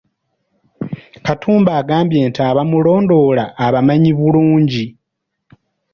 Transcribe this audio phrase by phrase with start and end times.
[1.25, 4.85] Katumba agambye nti abamulondoola abamanyi bulungi.